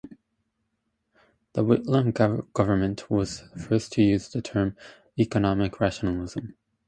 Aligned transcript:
The 1.53 1.63
Whitlam 1.63 2.51
government 2.53 3.11
was 3.11 3.41
first 3.55 3.91
to 3.93 4.01
use 4.01 4.29
the 4.29 4.41
term 4.41 4.75
economic 5.19 5.79
rationalism. 5.79 6.55